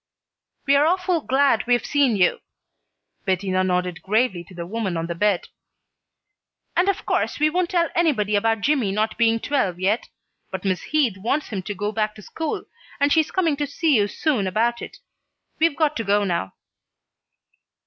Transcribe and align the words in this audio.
"We're 0.65 0.83
awful 0.87 1.21
glad 1.21 1.67
we've 1.67 1.85
seen 1.85 2.15
you." 2.15 2.39
Bettina 3.23 3.63
nodded 3.63 4.01
gravely 4.01 4.43
to 4.45 4.55
the 4.55 4.65
woman 4.65 4.97
on 4.97 5.05
the 5.05 5.13
bed. 5.13 5.49
"And 6.75 6.89
of 6.89 7.05
course 7.05 7.37
we 7.39 7.51
won't 7.51 7.69
tell 7.69 7.87
anybody 7.93 8.35
about 8.35 8.61
Jimmy 8.61 8.91
not 8.91 9.15
being 9.19 9.39
twelve 9.39 9.79
yet; 9.79 10.07
but 10.49 10.65
Miss 10.65 10.81
Heath 10.81 11.19
wants 11.19 11.49
him 11.49 11.61
to 11.61 11.75
go 11.75 11.91
back 11.91 12.15
to 12.15 12.23
school, 12.23 12.63
and 12.99 13.13
she's 13.13 13.29
coming 13.29 13.55
to 13.57 13.67
see 13.67 13.95
you 13.95 14.07
soon 14.07 14.47
about 14.47 14.81
it. 14.81 14.97
We've 15.59 15.77
got 15.77 15.95
to 15.97 16.03
go 16.03 16.23
now." 16.23 16.53